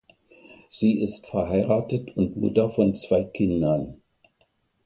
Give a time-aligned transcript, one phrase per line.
[0.71, 4.01] Sie ist verheiratet und Mutter von zwei Kindern.